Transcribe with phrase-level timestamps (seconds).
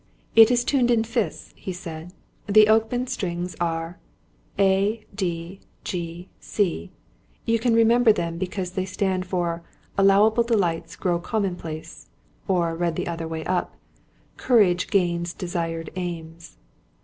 [0.35, 2.11] "It is tuned in fifths," he said.
[2.47, 3.99] "The open strings are
[4.57, 6.89] A, D, G, C.
[7.45, 9.61] You can remember them, because they stand for
[9.99, 12.09] 'Allowable Delights Grow Commonplace';
[12.47, 13.75] or, read the other way up:
[14.37, 16.57] 'Courage Gains Desired Aims.'"